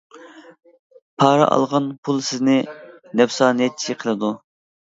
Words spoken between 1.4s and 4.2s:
ئالغان پۇل سىزنى نەپسانىيەتچى